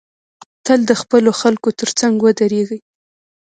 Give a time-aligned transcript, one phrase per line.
[0.65, 2.79] تل د خپلو خلکو تر څنګ ودریږی